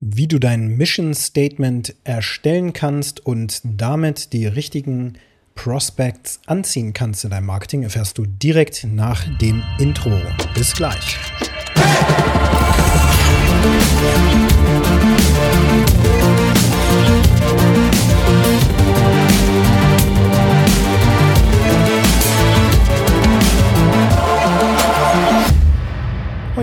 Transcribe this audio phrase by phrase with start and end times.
[0.00, 5.14] Wie du dein Mission Statement erstellen kannst und damit die richtigen
[5.54, 10.20] Prospects anziehen kannst in deinem Marketing, erfährst du direkt nach dem Intro.
[10.54, 11.16] Bis gleich.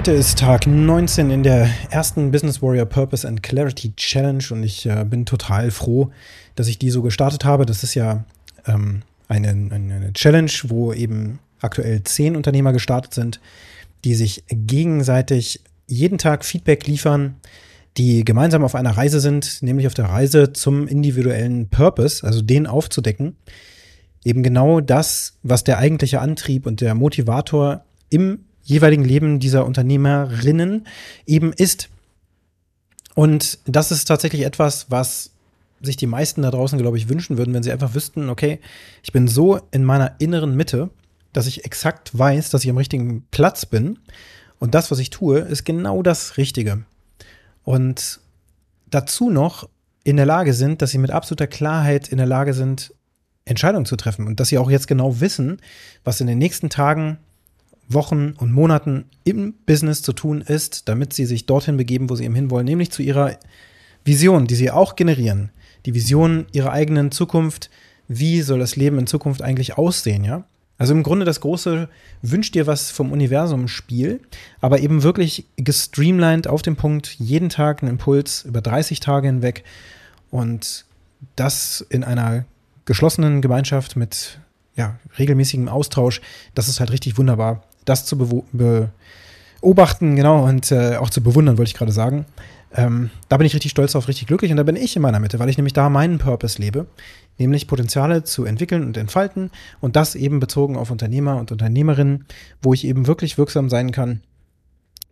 [0.03, 4.85] Heute ist Tag 19 in der ersten Business Warrior Purpose and Clarity Challenge und ich
[4.85, 6.11] äh, bin total froh,
[6.55, 7.65] dass ich die so gestartet habe.
[7.65, 8.25] Das ist ja
[8.67, 13.39] ähm, eine, eine Challenge, wo eben aktuell zehn Unternehmer gestartet sind,
[14.03, 17.35] die sich gegenseitig jeden Tag Feedback liefern,
[17.95, 22.67] die gemeinsam auf einer Reise sind, nämlich auf der Reise zum individuellen Purpose, also den
[22.67, 23.37] aufzudecken.
[24.25, 30.87] Eben genau das, was der eigentliche Antrieb und der Motivator im jeweiligen Leben dieser Unternehmerinnen
[31.25, 31.89] eben ist.
[33.15, 35.31] Und das ist tatsächlich etwas, was
[35.81, 38.59] sich die meisten da draußen, glaube ich, wünschen würden, wenn sie einfach wüssten, okay,
[39.03, 40.89] ich bin so in meiner inneren Mitte,
[41.33, 43.99] dass ich exakt weiß, dass ich am richtigen Platz bin.
[44.59, 46.83] Und das, was ich tue, ist genau das Richtige.
[47.63, 48.21] Und
[48.89, 49.67] dazu noch
[50.03, 52.93] in der Lage sind, dass sie mit absoluter Klarheit in der Lage sind,
[53.45, 54.27] Entscheidungen zu treffen.
[54.27, 55.57] Und dass sie auch jetzt genau wissen,
[56.03, 57.17] was in den nächsten Tagen,
[57.89, 62.25] Wochen und Monaten im Business zu tun ist, damit sie sich dorthin begeben, wo sie
[62.25, 63.37] eben hinwollen, nämlich zu ihrer
[64.05, 65.51] Vision, die sie auch generieren.
[65.85, 67.69] Die Vision ihrer eigenen Zukunft.
[68.07, 70.45] Wie soll das Leben in Zukunft eigentlich aussehen, ja?
[70.77, 71.87] Also im Grunde das große
[72.23, 74.19] Wünsch dir was vom Universum Spiel,
[74.59, 79.63] aber eben wirklich gestreamlined auf den Punkt, jeden Tag einen Impuls über 30 Tage hinweg
[80.31, 80.85] und
[81.35, 82.45] das in einer
[82.85, 84.39] geschlossenen Gemeinschaft mit
[84.75, 86.21] ja, regelmäßigem Austausch,
[86.55, 88.43] das ist halt richtig wunderbar das zu
[89.61, 92.25] beobachten, genau, und äh, auch zu bewundern, wollte ich gerade sagen.
[92.75, 95.19] Ähm, da bin ich richtig stolz auf, richtig glücklich und da bin ich in meiner
[95.19, 96.87] Mitte, weil ich nämlich da meinen Purpose lebe,
[97.37, 102.25] nämlich Potenziale zu entwickeln und entfalten und das eben bezogen auf Unternehmer und Unternehmerinnen,
[102.63, 104.21] wo ich eben wirklich wirksam sein kann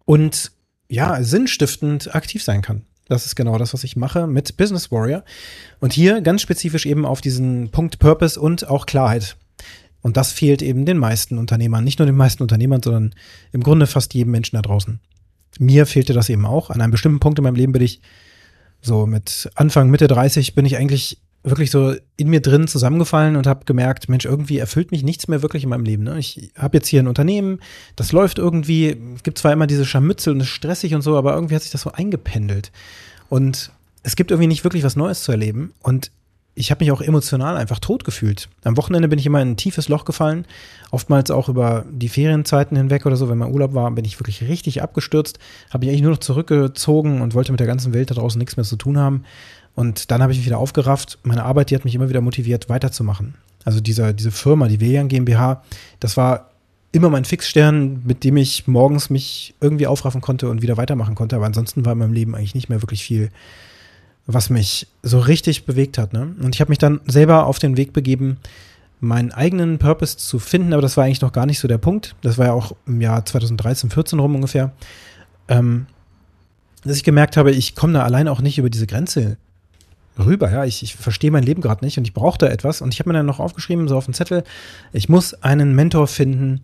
[0.06, 0.52] und
[0.90, 2.82] ja, sinnstiftend aktiv sein kann.
[3.08, 5.24] Das ist genau das, was ich mache mit Business Warrior.
[5.80, 9.36] Und hier ganz spezifisch eben auf diesen Punkt Purpose und auch Klarheit
[10.02, 11.84] und das fehlt eben den meisten Unternehmern.
[11.84, 13.14] Nicht nur den meisten Unternehmern, sondern
[13.52, 15.00] im Grunde fast jedem Menschen da draußen.
[15.60, 16.70] Mir fehlte das eben auch.
[16.70, 18.02] An einem bestimmten Punkt in meinem Leben bin ich
[18.82, 23.48] so mit Anfang, Mitte 30 bin ich eigentlich wirklich so in mir drin zusammengefallen und
[23.48, 26.04] habe gemerkt, Mensch, irgendwie erfüllt mich nichts mehr wirklich in meinem Leben.
[26.04, 26.20] Ne?
[26.20, 27.60] Ich habe jetzt hier ein Unternehmen,
[27.96, 31.18] das läuft irgendwie, es gibt zwar immer diese Scharmützel und es ist stressig und so,
[31.18, 32.72] aber irgendwie hat sich das so eingependelt.
[33.30, 33.72] Und
[34.04, 35.74] es gibt irgendwie nicht wirklich was Neues zu erleben.
[35.82, 36.12] Und
[36.54, 38.50] ich habe mich auch emotional einfach tot gefühlt.
[38.64, 40.46] Am Wochenende bin ich immer in ein tiefes Loch gefallen,
[40.92, 44.44] oftmals auch über die Ferienzeiten hinweg oder so, wenn mein Urlaub war, bin ich wirklich
[44.44, 45.40] richtig abgestürzt,
[45.70, 48.58] habe mich eigentlich nur noch zurückgezogen und wollte mit der ganzen Welt da draußen nichts
[48.58, 49.24] mehr zu tun haben.
[49.76, 51.20] Und dann habe ich mich wieder aufgerafft.
[51.24, 53.36] Meine Arbeit, die hat mich immer wieder motiviert, weiterzumachen.
[53.64, 55.64] Also diese, diese Firma, die Velian GmbH,
[56.02, 56.50] das war
[56.92, 61.38] immer mein Fixstern, mit dem ich morgens mich irgendwie aufraffen konnte und wieder weitermachen konnte.
[61.38, 63.30] Aber ansonsten war in meinem Leben eigentlich nicht mehr wirklich viel
[64.28, 66.14] was mich so richtig bewegt hat.
[66.14, 66.36] Ne?
[66.42, 68.38] Und ich habe mich dann selber auf den Weg begeben,
[69.00, 72.16] meinen eigenen Purpose zu finden, aber das war eigentlich noch gar nicht so der Punkt.
[72.22, 74.72] Das war ja auch im Jahr 2013, 14 rum ungefähr.
[75.48, 75.88] Ähm,
[76.84, 79.38] dass ich gemerkt habe, ich komme da allein auch nicht über diese Grenze
[80.20, 80.52] rüber.
[80.52, 82.82] Ja, ich, ich verstehe mein Leben gerade nicht und ich brauche da etwas.
[82.82, 84.44] Und ich habe mir dann noch aufgeschrieben, so auf den Zettel,
[84.94, 86.62] ich muss einen Mentor finden,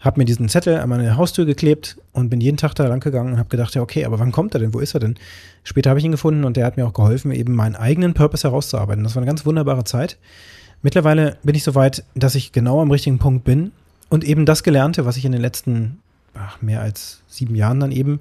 [0.00, 3.32] habe mir diesen Zettel an meine Haustür geklebt und bin jeden Tag da lang gegangen
[3.32, 4.72] und habe gedacht, ja, okay, aber wann kommt er denn?
[4.72, 5.16] Wo ist er denn?
[5.64, 8.46] Später habe ich ihn gefunden und der hat mir auch geholfen, eben meinen eigenen Purpose
[8.46, 9.02] herauszuarbeiten.
[9.02, 10.18] Das war eine ganz wunderbare Zeit.
[10.82, 13.72] Mittlerweile bin ich so weit, dass ich genau am richtigen Punkt bin
[14.08, 15.98] und eben das Gelernte, was ich in den letzten
[16.34, 18.20] ach, mehr als sieben Jahren dann eben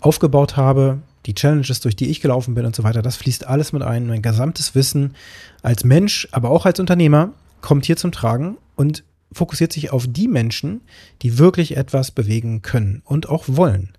[0.00, 3.72] aufgebaut habe, die Challenges, durch die ich gelaufen bin und so weiter, das fließt alles
[3.72, 4.08] mit ein.
[4.08, 5.14] Mein gesamtes Wissen
[5.62, 10.28] als Mensch, aber auch als Unternehmer kommt hier zum Tragen und fokussiert sich auf die
[10.28, 10.80] Menschen,
[11.22, 13.90] die wirklich etwas bewegen können und auch wollen,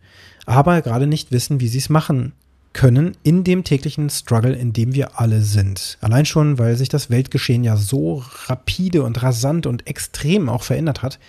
[0.46, 2.34] aber gerade nicht wissen, wie sie es machen
[2.74, 5.98] können in dem täglichen Struggle, in dem wir alle sind.
[6.02, 11.04] Allein schon, weil sich das Weltgeschehen ja so rapide und rasant und extrem auch verändert
[11.04, 11.20] hat,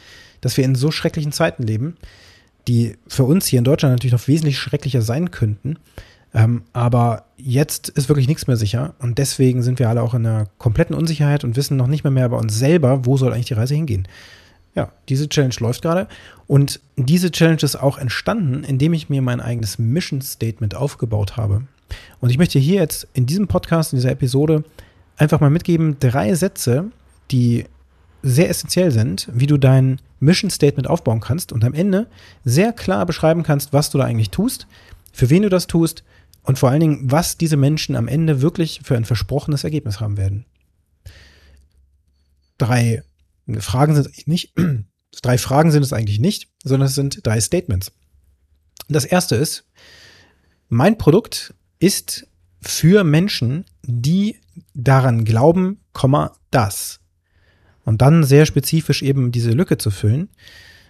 [0.40, 1.96] dass wir in so schrecklichen Zeiten leben,
[2.66, 5.78] die für uns hier in Deutschland natürlich noch wesentlich schrecklicher sein könnten.
[6.34, 10.26] Ähm, aber jetzt ist wirklich nichts mehr sicher und deswegen sind wir alle auch in
[10.26, 13.46] einer kompletten Unsicherheit und wissen noch nicht mehr mehr bei uns selber, wo soll eigentlich
[13.46, 14.08] die Reise hingehen.
[14.74, 16.08] Ja, diese Challenge läuft gerade
[16.48, 21.62] und diese Challenge ist auch entstanden, indem ich mir mein eigenes Mission Statement aufgebaut habe.
[22.20, 24.64] Und ich möchte hier jetzt in diesem Podcast, in dieser Episode
[25.16, 26.86] einfach mal mitgeben, drei Sätze,
[27.30, 27.66] die
[28.24, 32.08] sehr essentiell sind, wie du dein Mission Statement aufbauen kannst und am Ende
[32.44, 34.66] sehr klar beschreiben kannst, was du da eigentlich tust,
[35.12, 36.02] für wen du das tust
[36.44, 40.16] und vor allen Dingen, was diese Menschen am Ende wirklich für ein versprochenes Ergebnis haben
[40.16, 40.44] werden.
[42.58, 43.02] Drei
[43.58, 44.54] Fragen sind nicht,
[45.22, 47.92] drei Fragen sind es eigentlich nicht, sondern es sind drei Statements.
[48.88, 49.64] Das erste ist,
[50.68, 52.26] mein Produkt ist
[52.60, 54.36] für Menschen, die
[54.74, 55.80] daran glauben,
[56.50, 57.00] das.
[57.84, 60.28] Und dann sehr spezifisch eben diese Lücke zu füllen.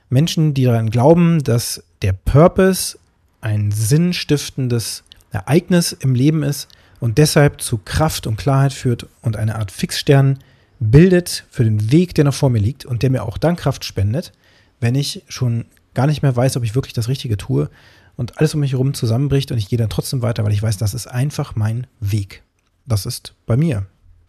[0.08, 2.98] Menschen, die daran glauben, dass der Purpose
[3.40, 5.04] ein sinnstiftendes
[5.34, 6.68] Ereignis im Leben ist
[7.00, 10.38] und deshalb zu Kraft und Klarheit führt und eine Art Fixstern
[10.80, 13.84] bildet für den Weg, der noch vor mir liegt und der mir auch dann Kraft
[13.84, 14.32] spendet,
[14.80, 17.70] wenn ich schon gar nicht mehr weiß, ob ich wirklich das Richtige tue
[18.16, 20.76] und alles um mich herum zusammenbricht und ich gehe dann trotzdem weiter, weil ich weiß,
[20.76, 22.42] das ist einfach mein Weg.
[22.86, 23.86] Das ist bei mir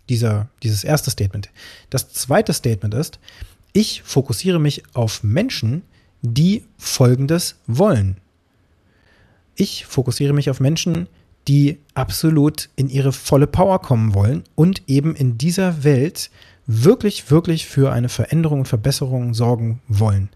[0.10, 1.50] dieser, dieses erste Statement.
[1.90, 3.20] Das zweite Statement ist,
[3.74, 5.82] ich fokussiere mich auf Menschen,
[6.22, 8.18] die Folgendes wollen.
[9.56, 11.08] Ich fokussiere mich auf Menschen,
[11.48, 16.30] die absolut in ihre volle Power kommen wollen und eben in dieser Welt
[16.68, 20.30] wirklich, wirklich für eine Veränderung und Verbesserung sorgen wollen.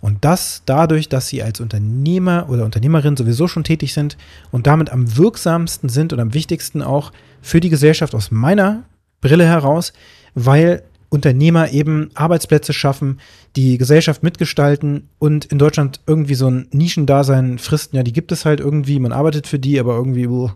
[0.00, 4.16] Und das dadurch, dass sie als Unternehmer oder Unternehmerin sowieso schon tätig sind
[4.50, 8.84] und damit am wirksamsten sind und am wichtigsten auch für die Gesellschaft aus meiner
[9.20, 9.92] Brille heraus,
[10.34, 10.82] weil
[11.14, 13.20] Unternehmer eben Arbeitsplätze schaffen,
[13.54, 17.96] die Gesellschaft mitgestalten und in Deutschland irgendwie so ein Nischendasein fristen.
[17.96, 20.50] Ja, die gibt es halt irgendwie, man arbeitet für die, aber irgendwie will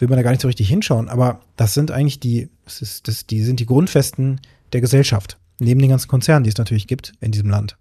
[0.00, 1.08] man da gar nicht so richtig hinschauen.
[1.08, 4.40] Aber das sind eigentlich die, das ist, das, die sind die Grundfesten
[4.74, 5.38] der Gesellschaft.
[5.58, 7.78] Neben den ganzen Konzernen, die es natürlich gibt in diesem Land.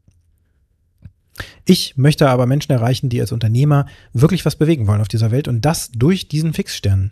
[1.65, 5.49] Ich möchte aber Menschen erreichen, die als Unternehmer wirklich was bewegen wollen auf dieser Welt
[5.49, 7.11] und das durch diesen Fixstern,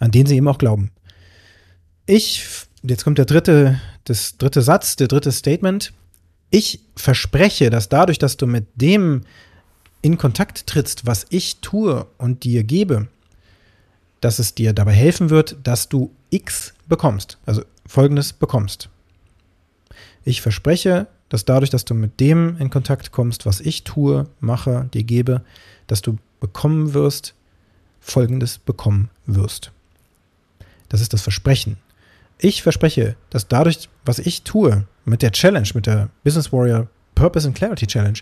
[0.00, 0.90] an den sie eben auch glauben.
[2.06, 2.44] Ich,
[2.82, 5.92] jetzt kommt der dritte, das dritte Satz, der dritte Statement.
[6.50, 9.22] Ich verspreche, dass dadurch, dass du mit dem
[10.00, 13.08] in Kontakt trittst, was ich tue und dir gebe,
[14.20, 18.88] dass es dir dabei helfen wird, dass du X bekommst, also Folgendes bekommst.
[20.24, 24.88] Ich verspreche, dass dadurch, dass du mit dem in Kontakt kommst, was ich tue, mache,
[24.94, 25.42] dir gebe,
[25.88, 27.34] dass du bekommen wirst,
[28.00, 29.72] Folgendes bekommen wirst.
[30.88, 31.76] Das ist das Versprechen.
[32.38, 37.46] Ich verspreche, dass dadurch, was ich tue, mit der Challenge, mit der Business Warrior Purpose
[37.46, 38.18] and Clarity Challenge,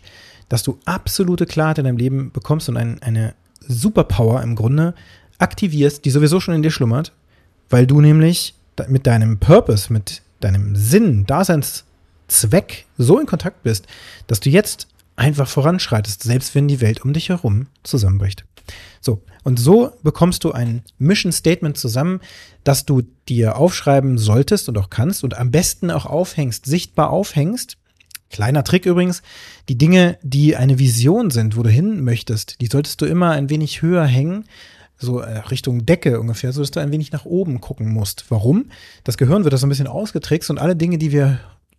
[0.49, 4.95] dass du absolute Klarheit in deinem Leben bekommst und ein, eine Superpower im Grunde
[5.39, 7.13] aktivierst, die sowieso schon in dir schlummert,
[7.71, 8.55] weil du nämlich
[8.89, 13.87] mit deinem Purpose, mit deinem Sinn, Daseinszweck so in Kontakt bist,
[14.27, 18.45] dass du jetzt einfach voranschreitest, selbst wenn die Welt um dich herum zusammenbricht.
[19.01, 22.21] So, und so bekommst du ein Mission Statement zusammen,
[22.65, 27.77] das du dir aufschreiben solltest und auch kannst und am besten auch aufhängst, sichtbar aufhängst.
[28.31, 29.23] Kleiner Trick übrigens,
[29.69, 33.51] die Dinge, die eine Vision sind, wo du hin möchtest, die solltest du immer ein
[33.51, 34.47] wenig höher hängen,
[34.97, 38.25] so äh, Richtung Decke ungefähr, so dass du ein wenig nach oben gucken musst.
[38.31, 38.71] Warum?
[39.05, 41.39] Das Gehirn wird das so ein bisschen ausgetrickst und alle Dinge, die wir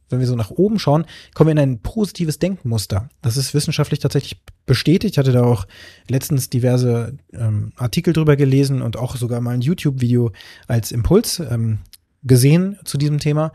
[0.09, 3.09] wenn wir so nach oben schauen, kommen wir in ein positives Denkmuster.
[3.21, 5.13] Das ist wissenschaftlich tatsächlich bestätigt.
[5.13, 5.65] Ich hatte da auch
[6.07, 10.31] letztens diverse ähm, Artikel drüber gelesen und auch sogar mal ein YouTube-Video
[10.67, 11.79] als Impuls ähm,
[12.23, 13.51] gesehen zu diesem Thema,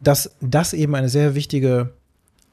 [0.00, 1.94] dass das eben eine sehr wichtige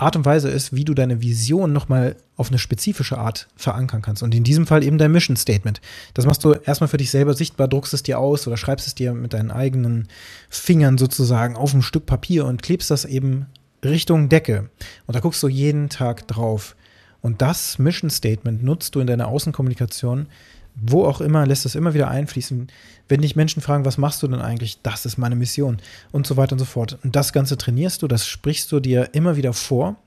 [0.02, 4.24] Art und Weise ist, wie du deine Vision nochmal auf eine spezifische Art verankern kannst.
[4.24, 5.80] Und in diesem Fall eben dein Mission Statement.
[6.16, 8.96] Das machst du erstmal für dich selber sichtbar, druckst es dir aus oder schreibst es
[8.96, 10.08] dir mit deinen eigenen
[10.50, 13.46] Fingern sozusagen auf ein Stück Papier und klebst das eben
[13.86, 14.70] Richtung Decke.
[15.06, 16.76] Und da guckst du jeden Tag drauf.
[17.22, 20.26] Und das Mission Statement nutzt du in deiner Außenkommunikation
[20.76, 22.68] wo auch immer, lässt es immer wieder einfließen.
[23.08, 24.82] Wenn dich Menschen fragen, was machst du denn eigentlich?
[24.82, 25.78] Das ist meine Mission
[26.12, 26.98] und so weiter und so fort.
[27.04, 29.98] Und das Ganze trainierst du, das sprichst du dir immer wieder vor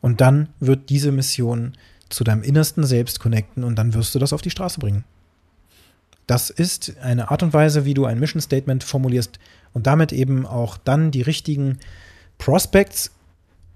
[0.00, 1.72] und dann wird diese Mission
[2.08, 5.04] zu deinem innersten Selbst connecten und dann wirst du das auf die Straße bringen.
[6.26, 9.38] Das ist eine Art und Weise, wie du ein Mission Statement formulierst
[9.72, 11.78] und damit eben auch dann die richtigen
[12.38, 13.10] Prospects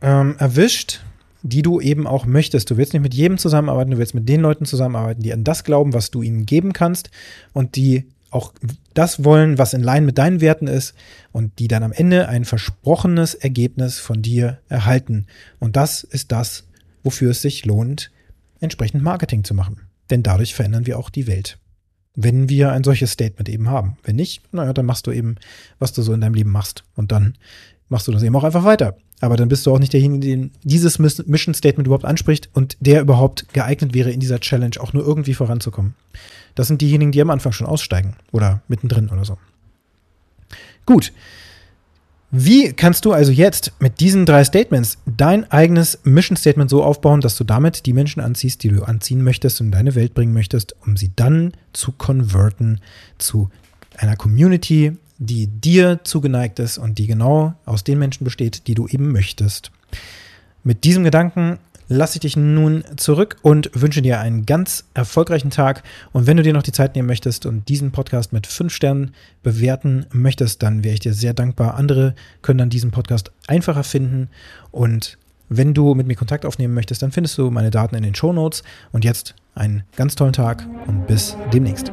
[0.03, 1.01] ähm, erwischt,
[1.45, 2.71] die du eben auch möchtest.
[2.71, 5.63] Du willst nicht mit jedem zusammenarbeiten, du willst mit den Leuten zusammenarbeiten, die an das
[5.63, 7.11] glauben, was du ihnen geben kannst
[7.53, 8.53] und die auch
[8.95, 10.95] das wollen, was in Line mit deinen Werten ist
[11.33, 15.27] und die dann am Ende ein versprochenes Ergebnis von dir erhalten.
[15.61, 16.65] Und das ist das,
[17.05, 18.11] wofür es sich lohnt,
[18.61, 19.83] entsprechend Marketing zu machen.
[20.11, 21.59] Denn dadurch verändern wir auch die Welt.
[22.17, 23.99] Wenn wir ein solches Statement eben haben.
[24.03, 25.37] Wenn nicht, naja, dann machst du eben,
[25.79, 26.85] was du so in deinem Leben machst.
[26.97, 27.35] Und dann
[27.89, 28.97] machst du das eben auch einfach weiter.
[29.21, 33.01] Aber dann bist du auch nicht derjenige, den dieses Mission Statement überhaupt anspricht und der
[33.01, 35.95] überhaupt geeignet wäre, in dieser Challenge auch nur irgendwie voranzukommen.
[36.55, 39.39] Das sind diejenigen, die am Anfang schon aussteigen oder mittendrin oder so.
[40.87, 41.13] Gut.
[42.37, 47.21] Wie kannst du also jetzt mit diesen drei Statements dein eigenes Mission Statement so aufbauen,
[47.21, 50.35] dass du damit die Menschen anziehst, die du anziehen möchtest und in deine Welt bringen
[50.35, 52.81] möchtest, um sie dann zu konverten
[53.19, 53.51] zu
[53.97, 58.87] einer Community, die dir zugeneigt ist und die genau aus den Menschen besteht, die du
[58.89, 59.71] eben möchtest.
[60.63, 65.83] Mit diesem Gedanken lasse ich dich nun zurück und wünsche dir einen ganz erfolgreichen Tag.
[66.13, 69.15] Und wenn du dir noch die Zeit nehmen möchtest und diesen Podcast mit fünf Sternen
[69.43, 71.75] bewerten möchtest, dann wäre ich dir sehr dankbar.
[71.75, 74.29] Andere können dann diesen Podcast einfacher finden.
[74.71, 75.19] Und
[75.49, 78.33] wenn du mit mir Kontakt aufnehmen möchtest, dann findest du meine Daten in den Show
[78.33, 78.63] Notes.
[78.93, 81.93] Und jetzt einen ganz tollen Tag und bis demnächst.